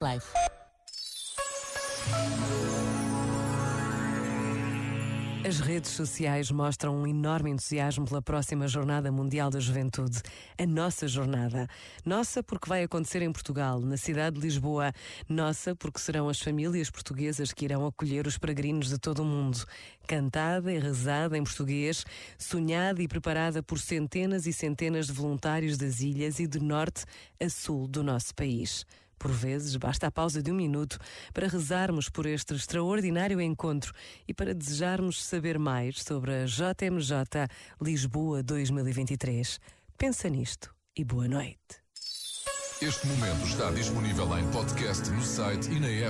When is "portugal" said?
13.32-13.80